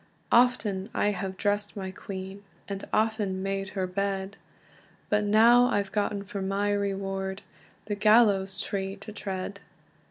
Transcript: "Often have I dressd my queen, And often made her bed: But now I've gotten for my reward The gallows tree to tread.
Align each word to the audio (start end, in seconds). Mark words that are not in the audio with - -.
"Often 0.31 0.85
have 0.95 0.95
I 0.95 1.11
dressd 1.13 1.75
my 1.75 1.91
queen, 1.91 2.43
And 2.67 2.85
often 2.91 3.43
made 3.43 3.69
her 3.77 3.85
bed: 3.85 4.35
But 5.09 5.23
now 5.25 5.67
I've 5.67 5.91
gotten 5.91 6.23
for 6.23 6.41
my 6.41 6.71
reward 6.71 7.43
The 7.85 7.93
gallows 7.93 8.59
tree 8.59 8.95
to 8.95 9.11
tread. 9.11 9.59